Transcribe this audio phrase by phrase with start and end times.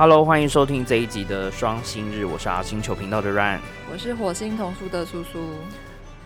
[0.00, 3.60] Hello，欢迎收听这一集的双星日，我是阿星球频道的 Ryan。
[3.90, 5.38] 我是火星童书的叔叔，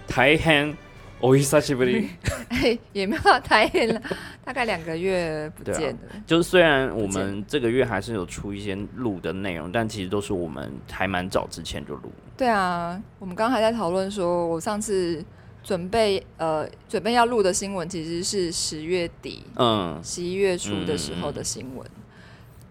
[0.09, 0.75] 大変
[1.21, 2.09] お久しぶり。
[2.49, 4.03] 哎， 也没有到太远了，
[4.45, 6.01] 大概两个月不对啊见了。
[6.27, 12.11] 就是虽然我们这个月还是有出一些录的内容，但其实都是我们还蛮早之前就录。
[12.37, 15.25] 对啊，我们刚刚还在讨论说，我上次
[15.63, 21.87] 准备呃准备要录的新闻，其实是十月底、嗯，十一月初的时候的新闻。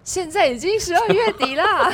[0.03, 1.91] 现在已经十二月 底啦，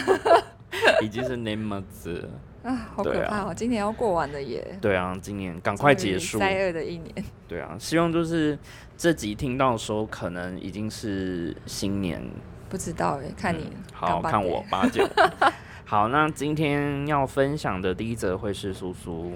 [1.01, 2.29] 已经是年末子了。
[2.71, 3.53] 啊，好可对啊怕哦！
[3.55, 6.39] 今年要过完了耶，对啊，今年赶快结束。
[6.39, 7.13] 灾厄的一年。
[7.47, 8.57] 对啊，希望就是
[8.97, 12.19] 这集听到的时候，可能已经是新年。
[12.67, 14.65] 不知道哎，看你、嗯好看我。
[14.71, 15.07] 八九。
[15.85, 19.31] 好，那今天要分享的第一则会是苏苏。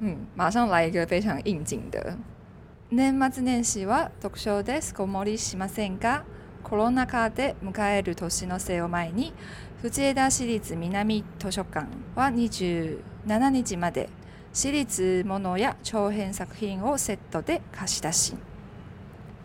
[0.00, 2.16] 嗯，马上来一个非常应景的。
[2.88, 6.24] 年末年始は読書で少盛りしませんか
[6.67, 9.31] コロナ禍で迎える年の瀬を前に
[9.81, 12.99] 藤枝市立南図書館は27
[13.51, 14.09] 日まで
[14.51, 18.35] 私立ものや長編作品をセットで貸し出し。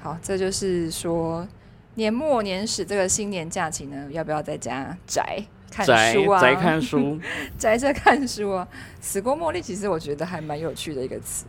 [0.03, 1.47] 好，这就是说
[1.95, 6.41] 年末年始这个新年假期呢，要不要在家宅看宅书啊？
[6.41, 7.21] 宅看书，
[7.57, 8.67] 宅着看书啊。
[9.01, 11.47] 死过茉莉其实我觉得还蛮有趣的一个词，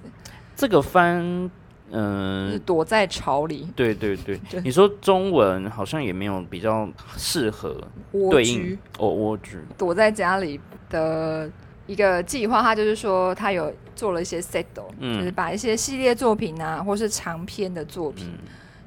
[0.56, 1.50] 这个翻，
[1.92, 7.80] 就是嗯、躲在巢里对对对 对，你说中文好像也没有比较适合
[8.14, 11.50] 蜗对应居，哦，蜗居，躲在家里的
[11.86, 12.61] 一个计划。
[12.61, 14.66] 它就是说，它有做了一些 set，、
[15.00, 18.39] 嗯就是把一些系列作品啊，或是长篇的作品，嗯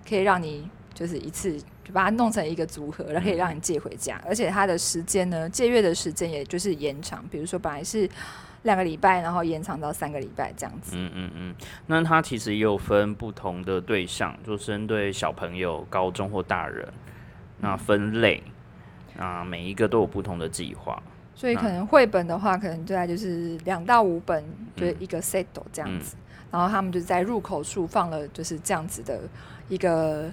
[0.08, 4.20] 可以让你就是一次就把它弄成一个组合，然后可以让你借回家。
[4.26, 8.08] 而且它的时间呢，借阅的时间也就是延长，比如说本来是
[8.66, 10.96] 两个礼拜，然后延长到三个礼拜这样子。
[10.96, 11.54] 嗯嗯嗯，
[11.86, 16.86] 那它其实也有分不同的对象，就针对小朋友、高中或大人，
[17.60, 18.42] 那分类，
[19.16, 21.00] 啊，每一个都有不同的计划。
[21.34, 26.16] 所以可能绘本的话，可能大概就是两到五本，就是嗯一个 set 这样子。
[26.50, 29.20] 然后他们就在入口处放了就是这样子的
[29.68, 30.30] 一个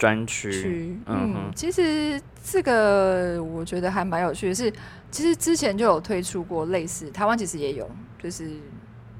[0.00, 0.98] 专区，区。
[1.04, 4.72] 嗯其实这个我觉得还蛮有趣的是，
[5.10, 7.88] 其实之前就有推出过类似，台湾其实也有，
[8.18, 8.48] 就是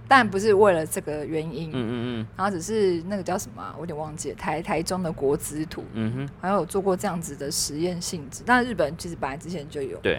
[0.09, 8.43] 但不是为了这个原因，嗯嗯嗯然后只是那个叫什么啊、我有点忘记了，台台中的国资图，嗯嗯哼，好像有做过这样子的实验性质。
[8.47, 10.19] 但日本其实本来之前就有，对，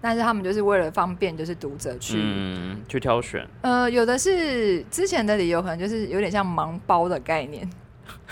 [0.00, 2.16] 但是他们就是为了方便，就是读者去。
[2.18, 7.68] 嗯，去挑选，呃，有的是之前的理由，可能就是有点像盲包的概念，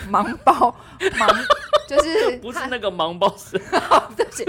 [0.09, 1.45] 盲包盲
[1.87, 3.57] 就是 不是那个盲包是，
[4.15, 4.43] 对不起，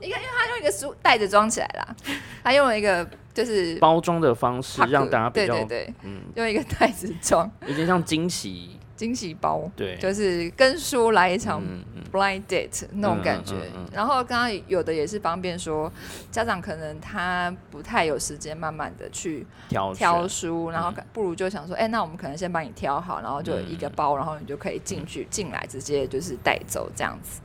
[0.00, 1.94] 应该因为他用一个书袋子装起来啦，
[2.42, 11.62] 他用了一个就是包装的方式让大家比较，对对对，嗯，用一个袋子装有点像惊喜，惊喜包，对，就是跟书来一场
[12.10, 13.54] blind date 那种感觉。
[13.92, 15.90] 然后刚刚有的也是方便说，
[16.32, 27.40] 家长可能他不太有时间慢慢的去挑挑书，然后不如就想说，哎、那我们可能先帮你挑好，然后就一个包，然后你就可以进去进来，直接就是带走这样子。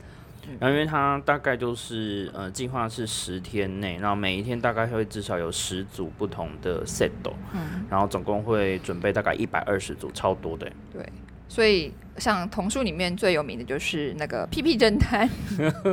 [0.60, 7.12] 然后因为它大概就是呃计划是十天内，然后每一天大概会至少有十组不同的 set，、
[7.54, 10.74] 嗯，然后总共会准备大概一百二十组，超多的欸。
[10.92, 11.10] 对。
[11.54, 15.30] 所以像童书里面最有名的就是那个《屁屁侦探》，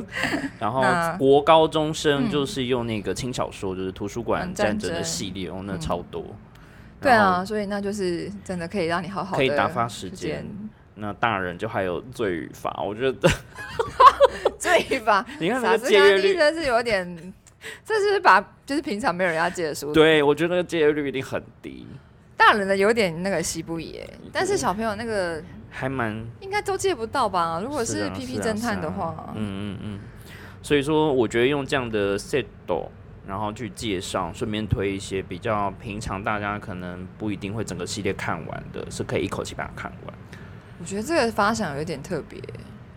[0.59, 6.25] 然后那国高中生嗯就是用那个轻小说，就是图书馆战嗯战争争的系列，哦，那嗯超多。
[7.03, 10.47] 对然后啊，所以那就是真的可以让你好好的可以打发时间。
[10.95, 13.29] 那大人就还有罪与罚，我觉得。
[14.59, 15.27] 对吧？
[15.39, 17.33] 你看那个借阅率，真的是有点，
[17.85, 21.87] 这是把就是平常没有人要借的书，对我觉得那个借阅率一定很低，
[22.41, 27.61] 大人的有点那个西不野，但是小朋友那个还蛮应该都借不到吧？
[27.63, 30.01] 如果是啊屁屁是啊侦探的话，嗯嗯嗯，
[30.63, 32.47] 所以说我觉得用这样的 set，
[33.27, 40.15] 然后去介绍，顺便推一些比较平常大家可能不一定会整个系列看完的，是可以一口气把它看完。
[40.79, 42.41] 我觉得这个发想有点特别，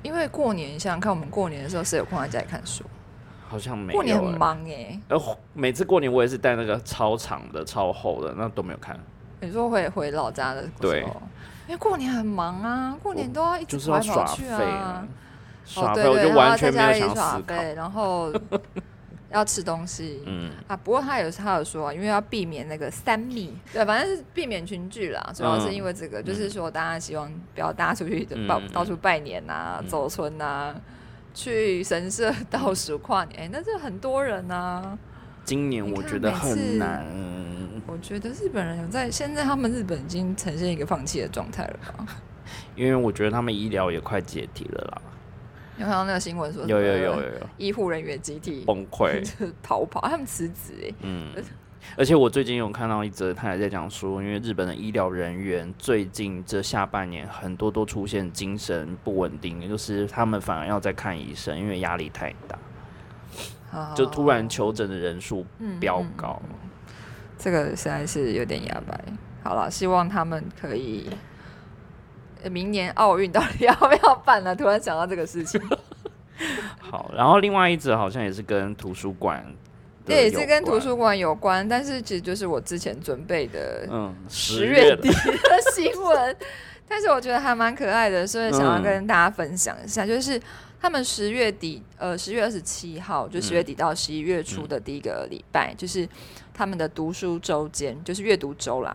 [0.03, 2.85] 因为过年想想看，我们过年的时候谁有空在家里看书？
[3.45, 8.97] 好像没有、过年很欸，忙哎、呃，每次过年我也是带那个超长的、超厚的，那都没有看，
[9.43, 11.01] 你说回回老家的时候，对
[11.67, 15.07] 因为过年很忙啊，过年都要一直就是跑要耍来跑去废啊。
[15.65, 17.15] 耍废哦、对对，我就然后完全没有在家里。
[17.15, 18.33] 耍废，然后
[19.31, 20.21] 要吃东西。
[20.25, 30.75] 嗯，啊，不过他有他有说啊，因为要避免那个三密，对，反正是避免群聚啦，主要是因为这个，就是说大家希望不要大家出去嗯到、嗯到处拜年啊、嗯走村啊，
[31.33, 34.97] 去神社 倒数跨年，哎、那这很多人啊。
[35.45, 37.05] 今年我觉得很难。
[37.85, 42.05] 我觉得日本人有在现在他们日本已经呈现一个放弃的状态了吧？
[42.75, 45.01] 因为我觉得他们医疗也快解体了啦。
[45.77, 49.23] 有看到那个新闻说有有有有有医护人员集体崩溃，
[49.61, 50.93] 逃跑，他们辞职哎。
[51.01, 51.33] 嗯，
[51.97, 62.57] 而且我最近有看到一则，他还在讲说，因为日本的医疗人员最近这下半年很多都出现精神不稳定，就是他们反而要再看医生，因为压力太大，
[63.95, 65.45] 就突然求诊的人数
[65.79, 66.41] 飙高，
[67.37, 68.99] 这个实在是有点哑巴。
[69.43, 71.09] 好了，希望他们可以。
[72.51, 74.53] 明年奥运到底要不要办呢？
[74.53, 75.61] 突然想到这个事情。
[76.77, 79.41] 好，然后另外一则好像也是跟图书馆，
[80.05, 86.35] 对，也是跟图书馆有关，但是其实就是我之前准备的，嗯，十月底的新闻。
[86.85, 90.37] 但是我觉得还蛮可爱的，所以想要跟大家分享一下，就是
[90.83, 96.05] 他们十月底，呃，十月二十七号，就十月底到十一月初的第一个礼拜，就是
[96.53, 98.93] 他们的读书周间，就是阅读周啦。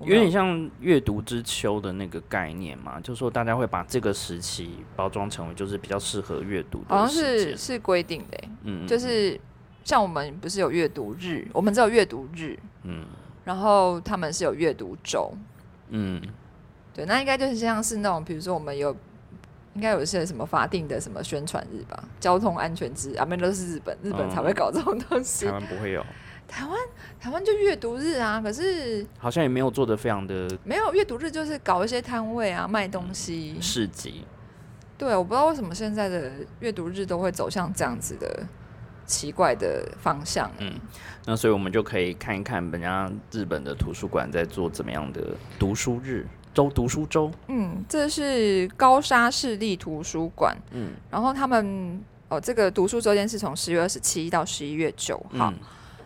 [0.00, 9.40] 有点像阅读之秋的那个概念嘛，就说大家会把这个时期包装成为就是比较适合阅读的，好像是是规定的，嗯，就是
[9.84, 13.04] 像我们不是有阅读日，我们只有阅读日，嗯，
[13.44, 15.32] 然后他们是有阅读周，
[15.90, 16.20] 嗯，
[16.92, 18.96] 对，那应该就是像是那种，比如说我们有
[19.80, 26.04] 应该有一些什么法定的什么宣传日吧，交通安全日，啊，那都是日本，日本才会搞这种东西，台湾不会有。
[26.46, 26.78] 台湾
[27.18, 34.26] 台湾就阅读日啊，可是好像也没有做的非常的没有阅读日，就是搞一些摊位啊，卖东西市集。
[34.98, 38.42] 对，我不知道为什么现在的阅读日都会走向这样子的
[39.06, 40.50] 奇怪的方向。
[40.58, 40.74] 嗯，
[41.24, 45.28] 那所以我们就可以看一看人家日本的图书馆在做怎么样的
[45.58, 47.30] 读书日周读书周。
[47.48, 50.56] 嗯，这是高沙市立图书馆。
[50.72, 55.52] 嗯，然后他们哦，这个读书周间是从十月二十七到十一月九号。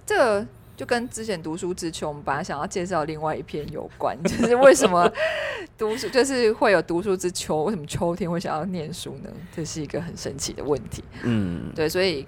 [0.06, 0.46] 这个
[0.76, 5.10] 就跟之前读书之秋，我们本来想要介绍另外一篇有关，就是为什么
[5.78, 9.30] 读书就是会有读书之秋，为什么秋天会想要念书呢？
[9.54, 11.02] 这是一个很神奇的问题。
[11.22, 12.26] 嗯，对，所以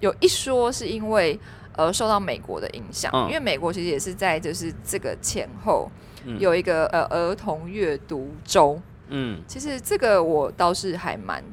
[0.00, 1.38] 有一说是因为
[1.76, 5.90] 呃受到美国的影响，因为美国其实也是在就是这个前后
[6.38, 8.80] 有一个呃儿童阅读周。
[9.08, 11.44] 嗯，其实这个我倒是还蛮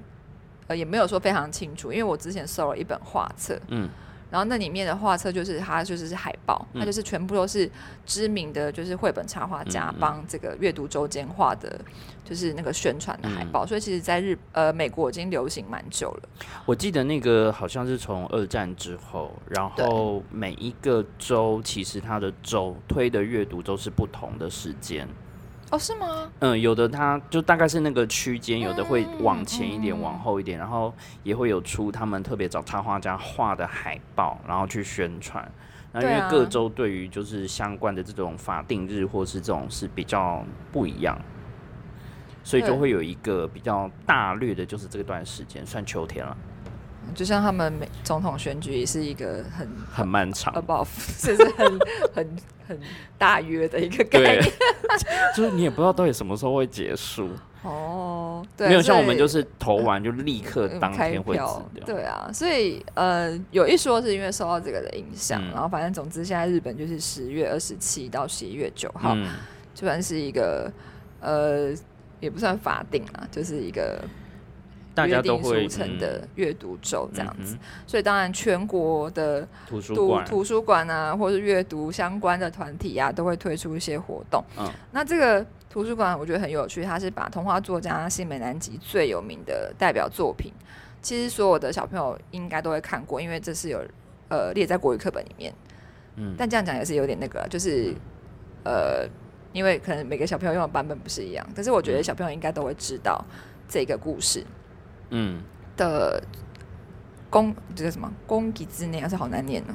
[0.67, 3.59] 呃也没有说非常清楚，因为我之前收了一本画册。
[3.67, 3.89] 嗯。
[4.31, 7.69] 然后那里面的画册就是它就是是海报，它就是全部都是
[8.05, 11.79] 知名的就是绘本插画家帮这个阅读周间画的，
[12.23, 13.65] 就是那个宣传的海报。
[13.65, 16.29] 所以其实，在日呃美国已经流行蛮久了。
[16.65, 25.05] 我记得那个好像是从二战之后，然后每一个州其实它的州推的阅读都是不同的时间。
[25.71, 26.29] 哦，是吗？
[26.39, 35.49] 嗯，有的它就大概是那个区间，有的会往前一点，往后一点，然后也会有出他们特别找插画家画的海报，然后去宣传。
[35.93, 41.17] 那因为各州对于就是相关的这种法定日或是这种是比较不一样，
[42.43, 46.37] 所以就会有一个比较大略的，就是这段时间算秋天了。
[47.13, 50.87] 就像他们美总统选举也是一个很很漫长，above，
[51.19, 51.79] 这是很
[52.13, 52.35] 很
[52.67, 52.79] 很
[53.17, 54.43] 大约的一个概念，
[55.35, 57.29] 就是你也不知道到底什么时候会结束
[57.63, 58.45] 哦。
[58.57, 61.69] 没有像我们就是投完就立刻当天会掉。
[61.85, 69.15] 对啊，所以呃有一说是因为受到这个的影响，然后反正总之现在日本就是十月二十七到十一月九号，
[69.73, 70.71] 就算是一个
[71.19, 71.71] 呃
[72.19, 74.03] 也不算法定啊，就是一个。
[74.93, 77.57] 大家都会成的阅读周这样子，
[77.87, 84.43] 所以当然全国的图书馆、图书馆啊，或是阅读相关的团体啊，都会推出一些活动。
[84.57, 90.51] 嗯，那这个图书馆我觉得很有趣，它是把童话作家新美南吉最有名的代表作品，
[91.01, 93.81] 其实所有的小朋友应该都会看过，因为这是有
[94.27, 95.53] 呃列在国语课本里面。
[96.17, 97.93] 嗯，但这样讲也是有点那个，就是
[98.65, 99.07] 呃，
[99.53, 103.23] 因为可能每个小朋友用的版本不是一样，但是我觉得小朋友应该都会知道
[103.69, 104.41] 这个故事。
[104.41, 104.45] 嗯
[105.77, 106.23] 的
[107.29, 109.73] 公这个什么公给之内，还是好难念呢？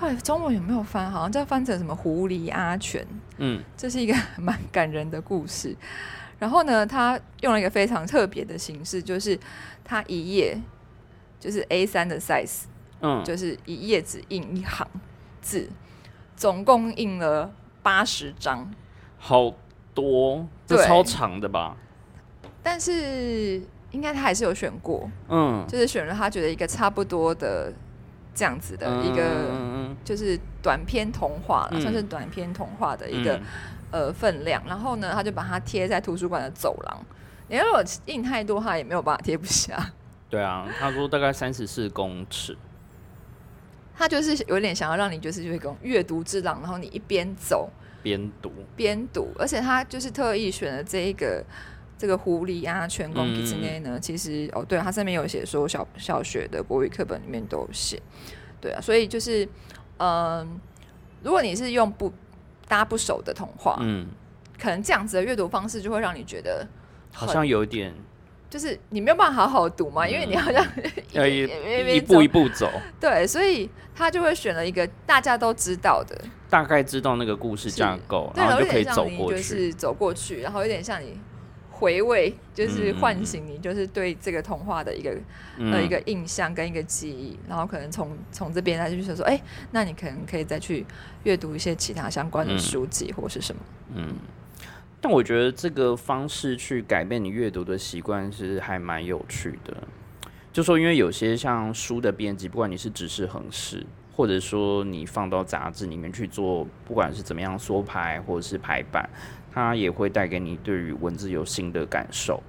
[0.00, 1.10] 到底中文有没有翻？
[1.10, 3.04] 好像叫翻成什么狐狸阿全。
[3.38, 5.76] 嗯，这是一个蛮感人的故事。
[6.38, 9.38] 然后呢，他用了一个非常特别的形式，就是
[9.82, 10.56] 他一页
[11.40, 12.62] 就是 A 三的 size，
[13.00, 14.86] 嗯，就是一页只印一行
[15.42, 15.68] 字，
[16.36, 18.72] 总共印了八十张，
[19.18, 19.52] 好
[19.92, 21.76] 多，这超长的吧？
[22.62, 23.62] 但是。
[23.90, 27.72] 应该他还是有选过，嗯，就是选了他觉得一个差不多的
[28.34, 33.40] 这样子的一个，就是短篇童话，算是短篇童话的一个
[33.90, 34.62] 呃分量。
[34.66, 37.00] 然后呢，他就把它贴在图书馆的走廊。
[37.48, 39.92] 你如果印太多，他也没有办法贴不下。
[40.28, 42.54] 对啊，他说大概三十四公尺。
[43.96, 47.70] 他就是有点想要让你就是就会跟阅读之廊，然后你一边走
[48.02, 51.42] 边读边读，而且他就是特意选了这一个。
[51.98, 58.00] 这个狐狸啊，全宫之内呢，其实哦，对，它上面有写说小小学的国语课本里面都有写，
[58.60, 59.46] 对啊，所以就是
[59.98, 60.60] 嗯，
[61.22, 62.12] 如果你是用不
[62.68, 64.06] 大家不熟的童话，嗯，
[64.58, 66.66] 可能这样子的阅读方式就会让你觉得
[67.12, 67.92] 好像有点。
[68.50, 70.66] 就是你没有办法好好读嘛，因为你好像
[71.12, 71.46] 要一
[71.94, 72.66] 一步一步走。
[72.98, 79.36] 对，所以他就会选了一个大家都知道的，大概知道那个故事架构，然后就可以走过去。
[79.36, 81.20] 就是走过去，然后有点像你
[81.78, 85.16] 回味，就是唤醒你，就是对这个童话的一个
[85.58, 90.84] 呃一个印象跟一个记忆，然后可能从从这边再去说，哎，那你可能可以再去
[91.22, 93.62] 阅读一些其他相关的书籍或是什么，
[93.94, 94.16] 嗯。
[95.00, 99.76] 但我觉得这个方式去改变你阅读的习惯是还蛮有趣的。
[100.52, 109.08] 就说因为有些像书的编辑，不管你是指示横式，或者说你放到杂志里面去做，不管是怎么样缩排或者是排版，
[109.58, 112.40] 它也会带给你对于文字有新的感受。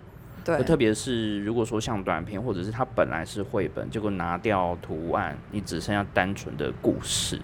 [0.45, 7.41] 对，特别是如果说像短片，或者是它本来是绘本，结果拿掉图案，你只剩下单纯的故事，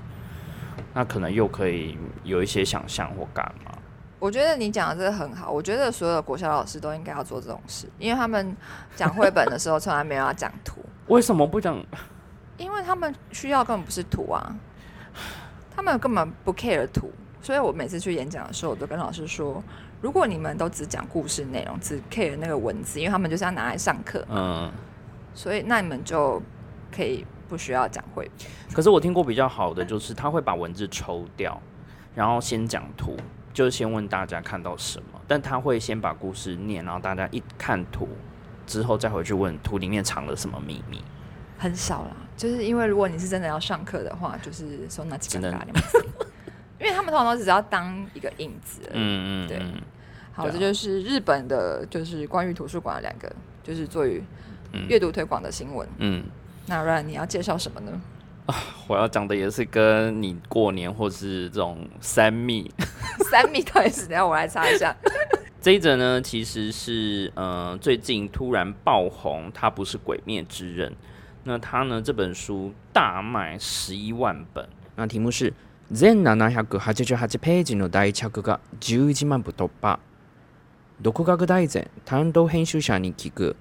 [0.94, 3.72] 那可能又可以有一些想象或干嘛。
[4.20, 8.56] 我觉得你讲的这个很好，我觉得所有的国小老师都应该要做这种事，因为他们
[8.96, 10.80] 讲绘本的时候从来没有要讲图。
[11.08, 11.84] 为什么不讲？
[12.58, 14.56] 因为他们需要根本不是图啊，
[15.76, 17.12] 他们根本不 care 图，
[17.46, 19.64] 所以我每次去演讲的时候，我都跟老师说，
[20.02, 24.72] 如果你们都只讲故事内容，只 care 那个文字，因为他们就是要拿来上课，嗯，
[25.36, 26.42] 所以那你们就
[26.92, 28.76] 可以不需要讲绘本。
[28.76, 31.62] 可是我听过比较好的，就是他会把文字抽掉，
[32.16, 33.16] 然后先讲图。
[33.54, 38.10] 就是先问大家看到什么，但他会先把故事念，然后大家一看图
[38.68, 41.02] 之后再回去问图里面藏了什么秘密。
[41.58, 45.60] 很少啦，就是因为如果你是真的要上课的话，就是说那几个大
[46.80, 48.82] 因为他们通常都只要当一个影子。
[48.94, 49.62] 嗯嗯，对。
[50.34, 54.22] 好，这就是日本的，就是关于图书馆的两个，就是作于
[54.90, 55.88] 阅读推广的新闻。
[56.00, 56.26] 嗯，
[56.68, 58.02] 那 ran 你要介绍什么呢？
[58.48, 58.56] 啊，
[58.88, 62.70] 我要讲的也是跟你过年或是这种三密，
[63.32, 64.08] 三密到底是？
[64.08, 64.94] 等下我来查一下。
[65.62, 70.92] 这一则呢，其实是呃最近突然爆红，它不是《鬼灭之刃》。
[71.46, 74.68] 那它呢这本书大卖十一万本。
[74.98, 75.52] 那题目是
[75.92, 80.00] 全七百八十八ページの大着が十一万部突破。
[81.02, 83.56] 独学大全担当編集者に聞く。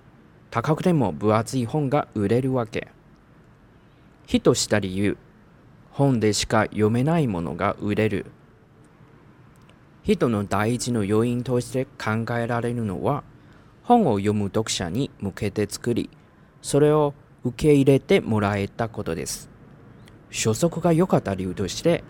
[0.51, 2.89] 高くても分厚い本が売れるわけ。
[4.27, 5.19] ヒットした理由
[5.91, 8.27] 本でしか読めないものが売れる
[10.03, 13.23] ヒットの第一の要因として考えられるのは
[13.83, 16.11] 本を読む読者に向けて作り
[16.63, 17.15] それを
[17.45, 19.51] 受け入れてもらえたことです
[20.33, 22.03] 初速が良かった理由として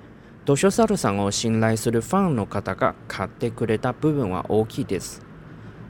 [0.47, 5.23] 図書猿さんを信頼するファンの方が買ってくれた部分は大きいです。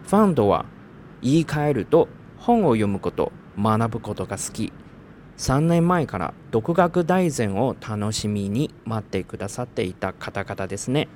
[0.06, 0.64] ファンとは
[1.22, 2.08] 言い換えると
[2.38, 4.72] 本を読むこと学ぶことが好き。
[5.38, 11.08] 3年前から独学大全を楽しみに待ってくださっていた方々ですね。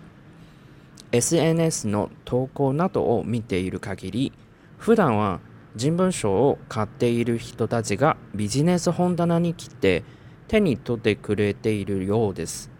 [1.12, 4.32] SNS の投稿などを見ている限り
[4.78, 5.40] 普段は
[5.76, 10.02] 人文書を買っている人たちがビジネス本棚に来て
[10.48, 12.77] 手に取ってくれているようです。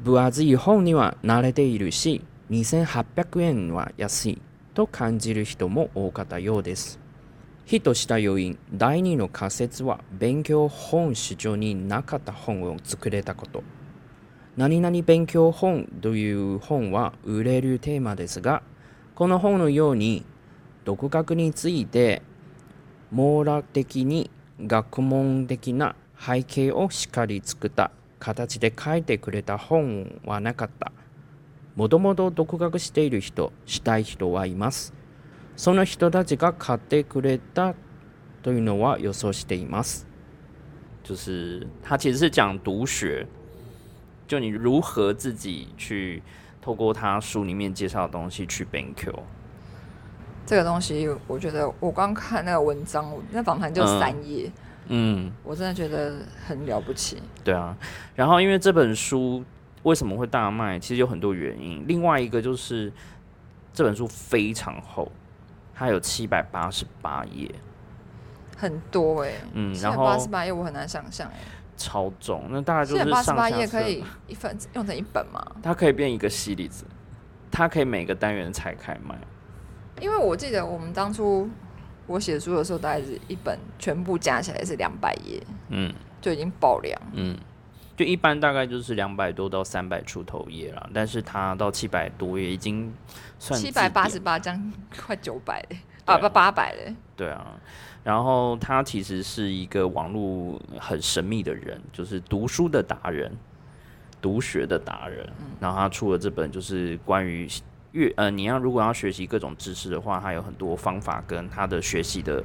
[0.00, 4.42] 分厚い本には慣れているし2800円は安い
[4.74, 7.00] と感じる人も多かったようです。
[7.64, 13.62] ヒットした要因第2の仮説は勉強本市場になかった本を作れたこと。
[14.56, 18.62] 何々勉強本という本は売れるテーマですが
[19.16, 20.24] この本のように
[20.84, 22.22] 独学について
[23.10, 27.90] 網羅的に学問的な背景をしっかり作った
[28.24, 30.92] 形で書いてくれた本はなかった。
[31.76, 34.94] もともと独学している人、したい人はいます。
[35.56, 37.74] その人たちが買ってくれた
[38.42, 40.06] というのは予想しています。
[41.02, 43.26] 就是他其实是讲读学，
[44.26, 46.22] 就你如何自己去
[46.62, 49.12] 透过他书里面介绍的东西去 bank。
[50.46, 54.52] 这个东西，我觉得我刚看那个文章，那访谈就三页，嗯，
[55.42, 56.14] 我真的觉得
[56.46, 57.22] 很了不起。
[57.42, 57.76] 对啊，
[58.14, 59.44] 然后因为这本书
[59.82, 61.84] 为什么会大卖，其实有很多原因。
[61.86, 62.92] 另外一个就是
[63.72, 65.10] 这本书非常厚。
[65.76, 67.52] 它有七百八十八页，
[68.56, 71.40] 很多哎，嗯，然后八十八页我很难想象哎，
[71.76, 75.44] 超重，那大概就是八十八页可以一份用成一本吗？
[75.60, 76.84] 它可以变一个系列子，
[77.50, 79.18] 它可以每个单元拆开卖。
[80.00, 81.50] 因为我记得我们当初
[82.06, 87.36] 我写书的时候，大概是一本全部加起来是两百页，嗯，就已经爆量，嗯，
[87.96, 92.92] 就一般大概就是两百多到三百出头页了，但是他到七百多页已经
[93.38, 94.72] 算七百八十八，将
[95.06, 96.94] 快九百嘞，啊不八百嘞。
[97.16, 97.56] 对啊，
[98.02, 103.32] 然后他其实是一个网络很神秘的人，就是读书的达人，
[104.20, 105.26] 读学的达人。
[105.60, 107.48] 然后他出了这本，就是关于
[107.94, 112.44] 阅呃，你要如果要学习各种知识的话，他有很多方法跟他的学习的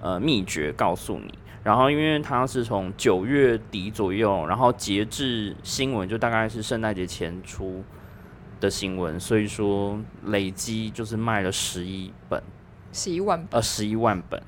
[0.00, 1.34] 呃秘诀告诉你。
[1.62, 7.82] 然后因为他是从九月底左右，然后截至新闻就大概是圣诞节前出
[8.60, 12.42] 的新闻，所以说累积就是卖了十一本。
[12.92, 14.40] 十一万呃，十一万本，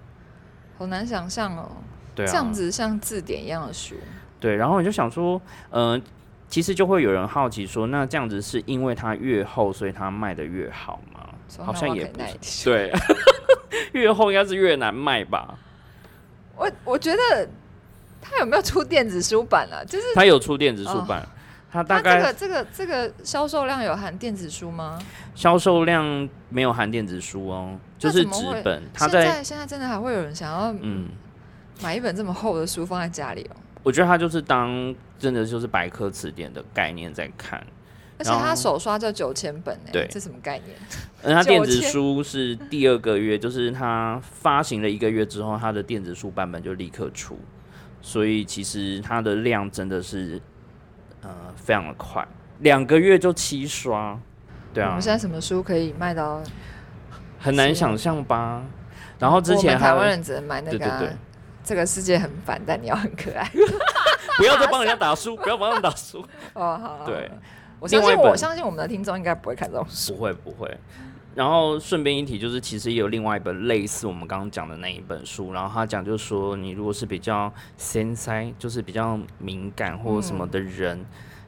[0.79, 1.73] 好难想象哦。
[2.15, 3.97] 对啊，这样子像字典一样的书。
[4.39, 5.41] 对，然后你就想说，
[5.71, 6.01] 嗯，
[6.49, 11.21] 其实就会有人好奇说，那这样子是因为它越厚，所以它卖的越好吗？
[11.65, 12.65] 好像也不是。
[12.65, 12.93] 对，
[13.93, 15.59] 越厚应该是越难卖吧？
[16.57, 17.49] 我我觉得
[18.21, 19.85] 它有没有出电子书版啊？
[19.85, 21.27] 就是它有出电子书版。
[21.69, 24.99] 它大概这个这个这个销售量有含电子书吗？
[25.35, 28.83] 销售量没有含电子书哦，就是纸本。
[28.95, 31.09] 它在现在真的还会有人想要嗯
[31.83, 33.57] 买一本这么厚的书放在家里哦？
[33.87, 37.65] 我觉得他就是当真的就是百科词典的概念在看，
[38.19, 40.77] 而且他手刷就九千本哎，对，这什么概念？
[41.23, 47.39] 而他电子书是第二个月，就是他发行了一个月之后，他的电子书版本就立刻出，
[48.03, 50.41] 所以其实它的量真的是。
[51.23, 52.25] 呃，非常的快，
[52.61, 54.17] 两个月就七刷，
[54.73, 54.91] 对啊。
[54.91, 56.41] 我们现在什么书可以卖到？
[57.41, 58.63] 很难想象吧。
[59.19, 61.13] 然后之前台湾人只能买那个，
[61.67, 63.51] 这个世界很烦，但你要很可爱。
[64.39, 66.25] 不要再帮人家打书， 不要帮人家打书。
[66.55, 67.03] 哦，好。
[67.05, 67.29] 对，
[67.81, 70.79] 我相信我相信我们的听众应该不会看这种书，不会不会。
[71.35, 81.05] 然后顺便一提，就是其实也有另外一本类似我们刚刚讲的那一本书，然后他讲就是说，你如果是比较纤塞，就是比较敏感或者什么的人，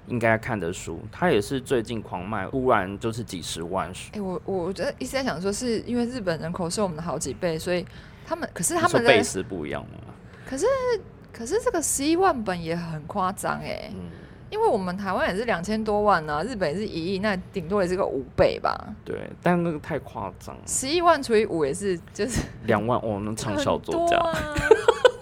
[0.07, 4.11] 应该看的书，他也是最近狂卖，突然就是几十万书。
[4.13, 7.83] 哎，我我觉得一直在想说，是因为日本人口是我们的好几倍，所以
[8.29, 10.13] 他们可是他们的倍是不一样吗？
[10.47, 10.67] 可是
[11.33, 13.91] 可是这个十一万本也很夸张哎。
[14.51, 18.75] 因为我们台湾也是两千多万呢，日本也是一亿，那顶多也是个五倍吧。
[19.05, 20.57] 对，但那个太夸张。
[20.67, 24.19] 十一万除以五也是就是两万我们畅销作家。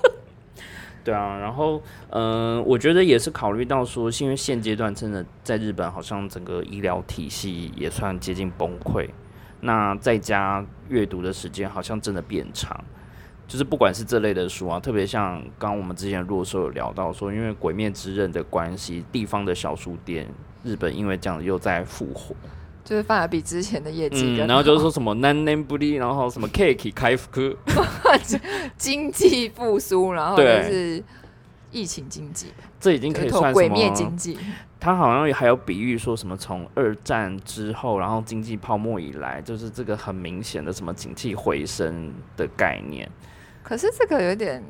[1.02, 9.10] 对啊，然后嗯，我觉得也是考虑到说，因为现阶段真的在日本好像整个医疗体系也算接近崩溃，
[9.60, 12.84] 那在家阅读的时间好像真的变长。
[13.48, 20.26] 就是不管是这类的书啊，特别像刚刚我们之前弱兽有聊到说，因为《鬼灭之刃》的关系，地方的小书店，
[20.64, 22.34] 日本因为这样又在复活，
[22.84, 27.30] 就是反而比之前的业绩然后就是说什么难念不利，然后什么 cake 开复，
[28.76, 31.02] 经济复苏，然后就是
[31.70, 32.48] 疫情经济，
[32.80, 34.36] 这已经可以算鬼灭经济。
[34.80, 43.08] 他好像还有比喻说什么从二战之后，然后经济泡沫以来，就是这个很明显的什么景气回升的概念。
[43.68, 44.62] 可是这个有点，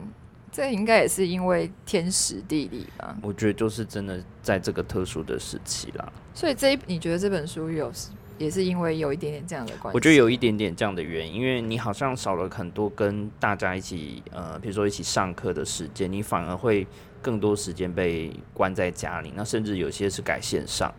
[0.51, 3.15] 这应该也是因为天时地利吧？
[3.21, 6.13] 我觉得就是真的在这个特殊的时期啦。
[6.33, 7.93] 所以这一你觉得这本书有
[8.39, 9.95] 也是因为有一点点这样的关系？
[9.95, 16.87] 我觉得有一点点这样的原因，因为你好像少了很多跟大家一起呃，比如说一起上课的时间，你反而会
[17.21, 19.31] 更多时间被关在家里。
[19.37, 20.91] 那甚至有些是改线上，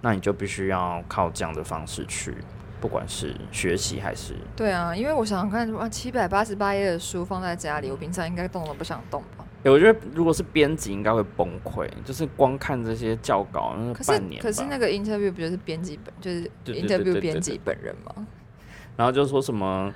[0.00, 2.34] 那你就必须要靠这样的方式去。
[2.84, 9.46] 不管是学习还是对啊，因为我想想看，哇，七百八十八页的书放在家里，我平常应该动都不想动吧？
[9.64, 14.42] 哎，我觉得如果是编辑，应该会崩溃，就是光看这些教稿，那半年。
[14.42, 18.26] 可是那个 interview 不就是编辑本，就是 interview 编辑本人吗？
[18.98, 19.90] 然后就说什么，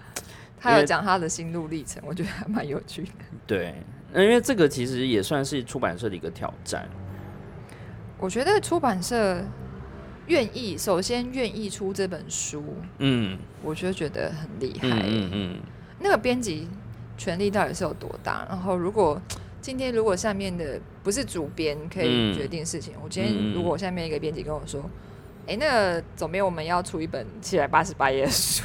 [0.59, 3.11] 他有讲他的心路历程，我觉得还蛮有趣的。
[3.47, 3.75] 对，
[4.15, 6.89] 因为这个其实也算是出版社的一个挑战。
[8.17, 9.45] 我觉得出版社。
[10.29, 12.63] 愿意首先愿意出这本书，
[12.99, 14.89] 嗯，我就觉得很厉害。
[15.07, 15.61] 嗯嗯，
[16.01, 16.69] 那个编辑
[17.17, 18.47] 权力到底是有多大？
[18.49, 19.21] 然后如果
[19.61, 24.85] 今天如果下面的不是主编可以决定事情，我今天如果下面一个编辑跟我说，
[25.47, 28.65] 哎，那个总编我们要出一本七百 八十八页的书，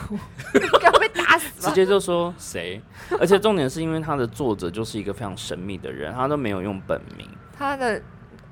[0.84, 1.62] 要被打死。
[1.62, 2.82] 直接就说谁？
[3.20, 8.02] 而且重点是因为他的作者就是一个非常神秘的人，他都没有用本名，他的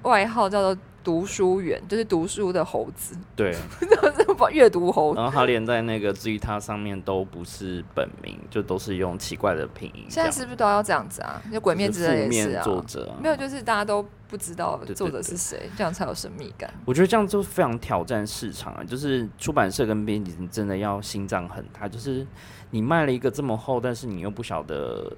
[0.03, 0.81] 外号叫做。
[1.03, 3.55] 读书员就是读书的猴子，对，
[4.51, 5.17] 阅读猴子。
[5.19, 10.05] 然后他连在那个至于他上面都不是本名，就都是用奇怪的拼音。
[10.09, 11.41] 现在是不是都要这样子啊？
[11.51, 12.63] 就《鬼灭之刃》也是啊。
[12.63, 16.71] 作者没有，就是大家都不知道作者是谁，这样才有神秘感。
[16.85, 18.83] 我觉得这样就非常挑战市场啊！
[18.83, 22.25] 就是出版社跟编辑真的要心脏很大，就是
[22.69, 25.11] 你卖了一个这么厚，但是你又不晓得，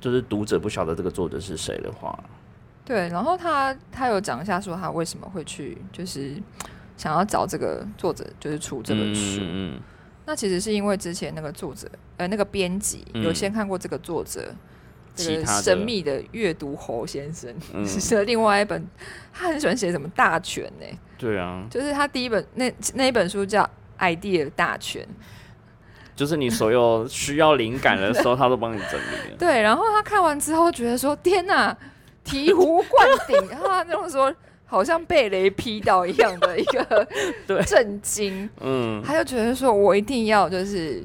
[0.00, 2.18] 就是读者不晓得这个作者是谁的话。
[2.84, 6.34] 对，然后他他有讲一下说他为什么会去，就是
[6.96, 9.40] 想要找这个作者，就是出这本书。
[9.42, 9.80] 嗯
[10.26, 14.54] 那其实是因为之前那个作者，呃，那个编辑嗯有先看过这个作者。
[15.16, 18.84] 这个神秘的阅读侯先生嗯 写了另外一本，
[19.32, 23.62] 他很喜欢写什么大全呢、对啊，就是他第一本那那一本书叫
[24.00, 25.02] 《idea 大全》，
[26.16, 29.36] 就是你所有需要灵感的时候， 他都帮你整理了。
[29.38, 31.76] 对，然后他看完之后觉得说：“天哪，
[32.24, 34.34] 醍醐灌顶！”然后他那种说
[34.64, 37.06] 好像被雷劈到一样的一个
[37.46, 41.04] 对震惊，嗯，他就觉得说：“我一定要就是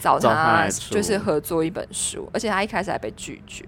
[0.00, 3.64] 找找他他，来出就是合作一本书。”而且他一开始还被拒绝，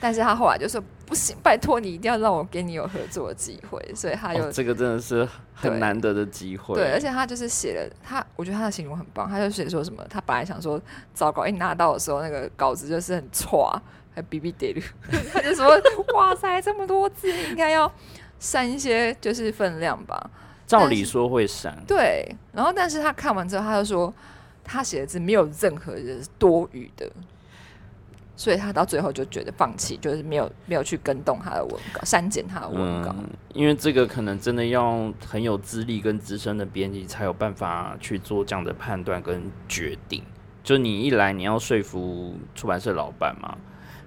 [0.00, 6.74] 但是他后来就说：“不行，拜托你一定要让我跟你有合作的机会。”所以他就、哦，这个真的是很难得的机会。
[6.74, 9.28] 对，而且他就是写了他，我觉得他的形容很棒。
[9.28, 10.80] 他就写说什么，他本来想说
[11.14, 13.78] 糟糕，一拿到的时候那个稿子就是很歘，
[14.14, 14.82] 还哔哔喋噜，
[15.32, 15.68] 他就说
[16.14, 17.92] 哇塞，这么多字，应该要
[18.38, 20.30] 删一些就是分量吧。
[20.66, 24.12] 照理说会删，对，然后但是他看完之后，他就说
[24.64, 27.10] 他写的字没有任何的多余的。
[28.34, 33.14] 所以他到最后就觉得放弃，就是没有没有去跟动他的文稿，删减他的文稿。
[33.18, 40.24] 嗯，因为这个可能真的要很有资历跟资深的编辑才有办法去做这样的判断跟决定。
[40.64, 43.56] 就你一来你要说服出版社老板嘛，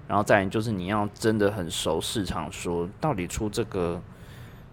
[0.08, 4.00] 然后再来就是你要真的很熟市场，说到底出这个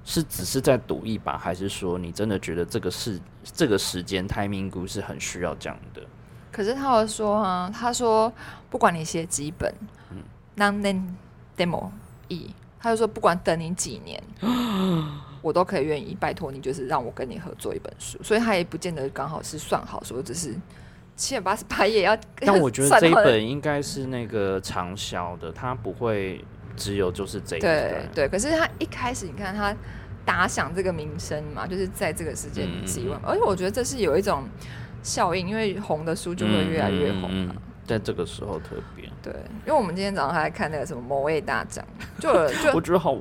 [0.05, 6.01] 是只是在赌一把，还是说你真的觉得这个是这个时间 timing 估是很需要这样的？
[6.51, 8.31] 可是他有说啊，他说
[8.69, 9.73] 不管你写几本，
[10.11, 10.21] 嗯
[10.55, 11.01] ，non
[11.57, 11.89] demo
[12.27, 14.21] 一，他就说不管等你几年，
[15.41, 18.21] 我都可以愿意拜托你，就是让我跟你合作一本书。
[18.21, 20.55] 所以他也不见得刚好是算好说，只是
[21.15, 22.17] 七百八十八页要。
[22.38, 26.43] 但我觉得这一本应该是那个畅销的，它不会
[26.76, 28.10] 只有就是这一对本。
[28.15, 29.76] 对，可是他一开始你看他
[30.26, 34.43] 打响这个名声嘛，就是在这个时间嗯几万，而且我觉得这是有一种
[35.02, 37.49] 效应，因为红的书就会越来越红
[37.86, 39.34] 在这个时候特别，对，
[39.65, 41.86] 因为我们今天早上还在看那个什么某位大奖，
[42.19, 42.32] 就
[42.63, 43.17] 就 我觉得好。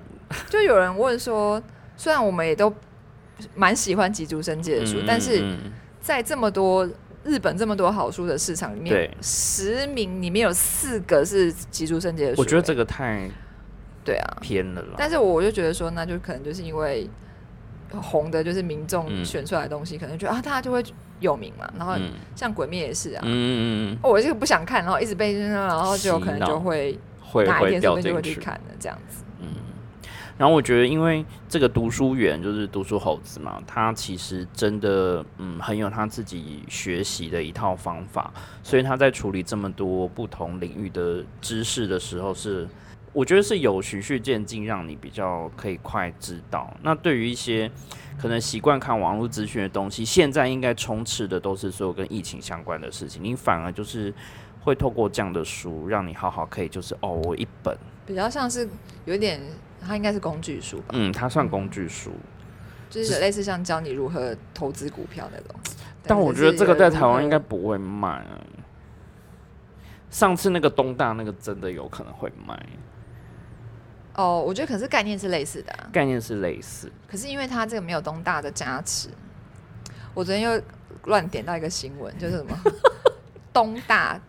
[0.49, 1.63] 就有人问说，
[1.97, 2.73] 虽然我们也都
[3.55, 5.59] 蛮喜欢吉竹伸介的书，嗯但是嗯
[6.01, 6.89] 在这么多
[7.25, 13.31] 日本这么多好书的市场里面，十名里面有四个是吉竹伸介的书、我觉得这个个太
[14.05, 14.95] 对啊，偏了啦。
[14.97, 17.09] 但是我就觉得说，那就可能就是因为
[17.91, 20.83] 红的，就是民众嗯选出来的东西，可能觉得啊，大家就会
[21.21, 21.71] 有名嘛。
[21.79, 23.61] 然后嗯像鬼灭也是啊，嗯嗯
[23.93, 28.41] 嗯，哦我这个不想看，然后一直被，然后就可能就会会哪一天说不定就会去去。
[28.41, 29.23] 看的这样子。
[30.39, 42.67] 然后我觉得，因为这个读书员就是读书猴子嘛，他其实真的嗯很有他自己学习的一套方法，所以他在处理这么多不同领域的知识的时候是，
[43.13, 46.75] 我觉得是有循序渐进，让你比较可以快知道。
[46.83, 47.71] 那对于一些
[48.19, 54.13] 可能习惯看网络资讯的东西，现在应该充斥的都是所有跟疫情相关的事情，你反而就是
[54.61, 58.69] 会透过这样的书，让你好好可以就是哦，我一本，比较像是
[59.05, 59.41] 有点，
[59.87, 62.13] 它应该是工具书吧，嗯，它算工具书。
[62.91, 65.61] 就是类似像教你如何投资股票那种。
[66.03, 68.27] 但我觉得这个在台湾应该不会卖、
[70.11, 72.67] 上次那个东大那个真的有可能会卖，
[74.15, 76.93] 哦，我觉得可是概念是类似的、啊，概念是类似。
[77.09, 79.09] 可是因为它这个没有东大的加持，
[80.13, 80.63] 我昨天又
[81.05, 82.59] 乱点到一个新闻，就是什么
[83.55, 84.21] 东大，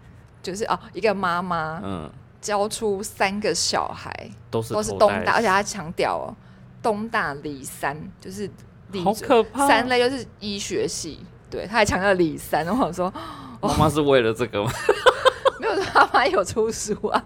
[0.42, 2.10] 就是哦一个妈妈嗯，
[2.44, 4.14] 教出三个小孩
[4.52, 6.36] 都是都是东大，而且他强调哦
[6.82, 8.48] 东大理三，就是
[8.92, 9.66] 理好可怕。
[9.66, 13.12] 三类就是医学系，对，他还强调理三，然后我说
[13.62, 14.70] 妈妈是为了这个吗？
[15.60, 17.26] 没有，他妈有出书啊。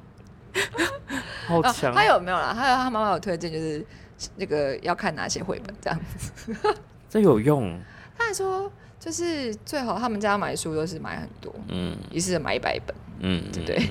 [1.49, 1.93] 哦 好强！
[1.93, 2.53] 他有没有啦？
[2.53, 3.84] 他有他妈妈有推荐，就是
[4.36, 6.53] 那个要看哪些绘本这样子。
[7.10, 7.80] 这有用。
[8.17, 13.89] 他还说，就是最好他们家买书都是买很多，嗯一次买一百本，嗯，对不对？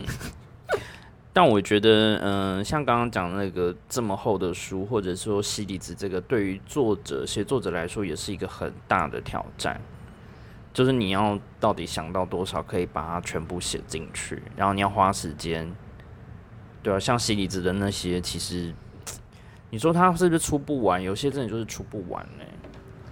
[1.36, 9.78] 但我觉得，嗯、像刚刚讲的那个这么厚的书，或者说西里子这个，对于作者、写作者来说，也是一个很大的挑战。
[10.72, 15.70] 就是你要到底想到多少，可以把它全部写进去，然后你要花时间。
[16.82, 18.72] 对啊，像西里子的那些，其实
[19.68, 21.02] 你说它是不是出不完？
[21.02, 22.44] 有些真的就是出不完呢、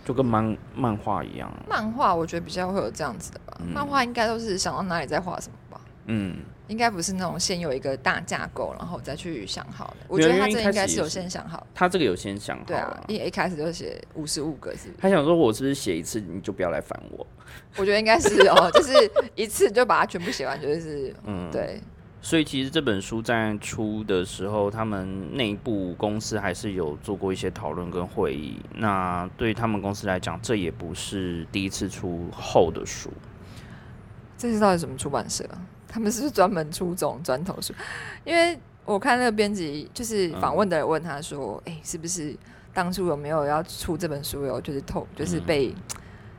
[0.03, 1.53] 就跟漫漫画一样。
[1.69, 5.79] 漫画我觉得比较会有这样子的吧，嗯漫画应该都是想到哪里再画什么吧。
[6.07, 10.07] 嗯，应该不是那种先有一个大架构，然后再去想好的。
[10.09, 11.67] 我觉得他这应该是有先想好的。
[11.75, 14.95] 他这个有先想好对啊了，一一开始就写五十五个，是不是？
[14.99, 17.27] 他想说，我是不是写一次你就不要来烦我？
[17.77, 18.93] 我觉得应该是哦， 就是
[19.35, 21.51] 一次就把它全部写完，就是嗯，。
[21.51, 21.81] 对。
[22.23, 28.59] 所以其实这本书在出的时候，他们内部公司还是有做过一些讨论跟会议。
[28.75, 33.11] 那对他们公司来讲，这也不是第一次出厚的书。
[34.39, 35.45] 这是到底什么出版社？
[35.95, 37.73] 他们是不是专门出这种砖头书？
[38.25, 42.37] 因为我看那个编辑，就是访问的人问他说：“哎，是不是
[42.73, 44.45] 当初有没有要出这本书？
[44.45, 45.73] 有就是透，就是被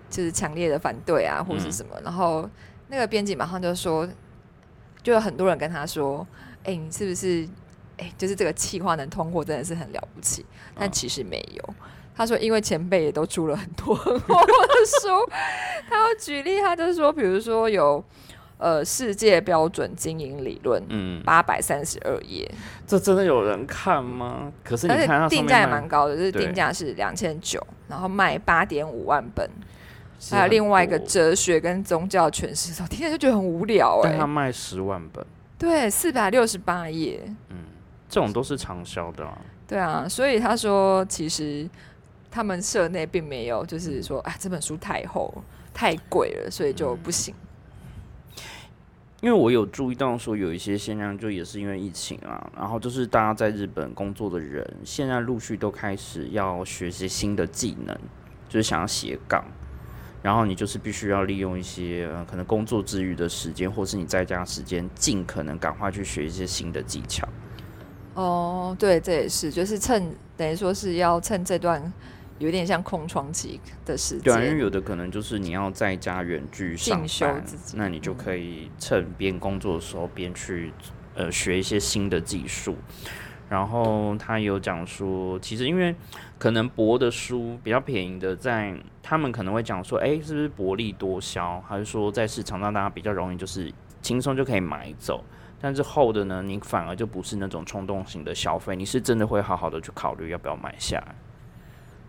[0.09, 2.49] 就是强烈的反对啊，或是什么？”然后
[2.89, 4.05] 那个编辑马上就说。
[5.03, 6.25] 就有很多人跟他说
[6.65, 7.47] ：“哎，你是不是
[7.97, 11.75] 哎，就是这个企划能通过，真的是很了不起。”但其实没有。
[12.15, 15.31] 他说：“因为前辈也都出了很多 很厚的书。
[15.87, 18.03] ”他要举例，他就是说，比如说有
[18.57, 22.49] 呃世界标准经营理论，嗯，八百三十二页，
[22.87, 24.51] 这真的有人看吗？
[24.63, 29.49] 可是你看，定价也蛮高的，就是定价是两千九，然后卖八点五万本。
[30.31, 34.09] 还有另外一个哲学跟宗教诠释，听起来就觉得很无聊哎。
[34.09, 35.23] 但他卖十万本，
[35.59, 37.57] 对，四百六十八页，嗯，
[38.09, 39.27] 这种都是畅销的。
[39.67, 41.69] 对啊，所以他说，其实
[42.31, 45.31] 他们社内并没有，就是说，哎，这本书太厚、
[45.73, 47.35] 太贵了，所以就不行。
[49.25, 57.97] 因为我有注意到说，有一些现象，就也是因为疫情啊，然后就是大家在日本工作的人，现在陆续都开始要学习新的技能，
[58.47, 59.43] 就是想要斜杠。
[60.21, 67.27] 然后你就是必须要利用一些呃可能工作之余的时间，或是你在家时间，尽可能赶快去学一些新的技巧。
[68.13, 71.91] 哦，对，这也是，就是趁等于说是要趁这段
[72.37, 74.33] 有点像空窗期的时间。
[74.33, 77.43] 对，因为有的可能就是你要在家远距上班，
[77.75, 80.73] 那你就可以趁边工作的时候边去
[81.15, 82.75] 呃学一些新的技术。
[83.47, 85.95] 然后他有讲说，其实因为
[86.39, 91.61] 可能博的书比较便宜的，在他们可能会讲说，哎，是不是薄利多销？
[91.61, 93.71] 还是说在市场上大家比较容易就是
[94.01, 95.23] 轻松就可以买走？
[95.61, 101.15] 但是厚的呢，你反而就不是那种冲动型的消费，你是真的会好好的去考虑要不要买下来。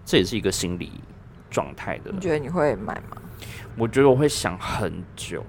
[0.06, 0.90] 这也是一个心理
[1.50, 2.10] 状态的。
[2.10, 3.18] 你觉得你会买吗？
[3.76, 5.44] 我觉得我会想很久，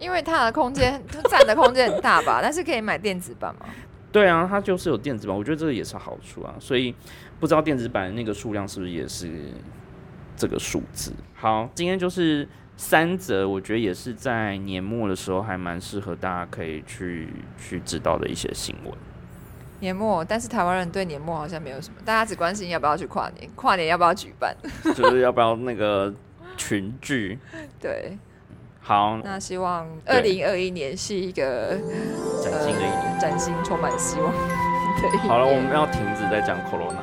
[0.00, 2.40] 因为它的空间占的空间很大吧？
[2.42, 3.66] 但是可以买电子版吗？
[4.10, 6.52] 对啊，它就是有电子版，我觉得这个也是好处啊。
[6.58, 6.92] 所以
[7.38, 9.52] 不知道电子版那个数量是不是也是
[10.34, 11.12] 这个数字？
[11.36, 18.92] 好，今天就是三则，我觉得也是在年末的时候还蛮适合大家可以去去知道的一些新闻。
[19.80, 24.54] 年末，但是台湾人对年末好像没有什么，大家只关心要不要去跨年，跨年要不要举办，
[24.94, 26.12] 就是要不要那个
[26.56, 27.38] 群聚。
[27.80, 28.16] 对。
[28.82, 31.78] 好，那希望二零二一年是一个
[32.42, 36.96] 崭新的一年，崭新充满希望的好了，我们要停止在讲 corona。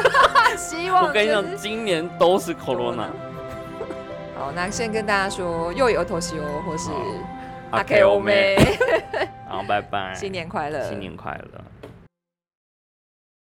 [0.56, 3.08] 希望我跟你讲，今年都是 corona。
[4.36, 6.90] 好，那先跟大家说，又有头西哦，或是
[7.70, 8.56] 阿 K 欧妹。
[9.48, 11.60] 好，拜拜，新年快乐，新年快乐。